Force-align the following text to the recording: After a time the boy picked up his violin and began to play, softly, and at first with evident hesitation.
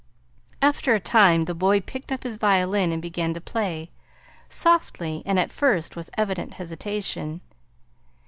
After 0.63 0.95
a 0.95 0.99
time 0.99 1.45
the 1.45 1.53
boy 1.53 1.79
picked 1.79 2.11
up 2.11 2.23
his 2.23 2.35
violin 2.35 2.91
and 2.91 3.03
began 3.03 3.35
to 3.35 3.39
play, 3.39 3.91
softly, 4.49 5.21
and 5.27 5.37
at 5.37 5.51
first 5.51 5.95
with 5.95 6.09
evident 6.17 6.55
hesitation. 6.55 7.39